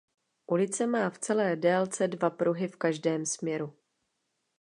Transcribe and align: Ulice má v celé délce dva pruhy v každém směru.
Ulice 0.47 0.87
má 0.87 1.09
v 1.09 1.19
celé 1.19 1.55
délce 1.55 2.07
dva 2.07 2.29
pruhy 2.29 2.67
v 2.67 2.77
každém 2.77 3.25
směru. 3.25 3.73